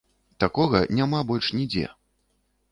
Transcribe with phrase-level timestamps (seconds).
[0.43, 1.87] Такога няма больш нідзе.